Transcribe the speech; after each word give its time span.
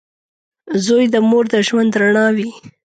•زوی 0.85 1.05
د 1.13 1.15
مور 1.29 1.45
د 1.53 1.55
ژوند 1.67 1.91
رڼا 2.01 2.27
وي. 2.35 2.49